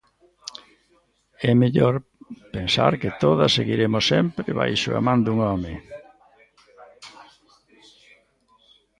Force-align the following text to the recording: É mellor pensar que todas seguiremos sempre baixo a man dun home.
É 1.49 1.51
mellor 1.61 1.95
pensar 2.55 2.91
que 3.01 3.15
todas 3.23 3.51
seguiremos 3.57 4.03
sempre 4.13 4.49
baixo 4.59 4.89
a 4.93 5.01
man 5.05 5.19
dun 5.25 5.39
home. 5.47 5.73